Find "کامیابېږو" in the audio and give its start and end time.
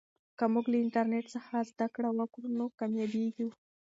2.79-3.49